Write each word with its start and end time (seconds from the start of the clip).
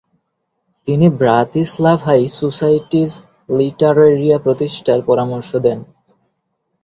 তিনি 0.87 1.07
ব্রাতিস্লাভায় 1.19 2.25
সোসাইটিস 2.39 3.11
লিটারেরিয়া 3.49 4.37
প্রতিষ্ঠার 4.39 4.99
পরামর্শ 5.01 5.49
দেন। 5.55 5.79